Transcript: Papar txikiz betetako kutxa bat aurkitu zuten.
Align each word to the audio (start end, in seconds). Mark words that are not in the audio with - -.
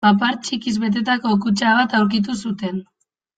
Papar 0.05 0.37
txikiz 0.45 0.71
betetako 0.83 1.33
kutxa 1.43 1.75
bat 1.81 1.95
aurkitu 2.01 2.39
zuten. 2.47 2.83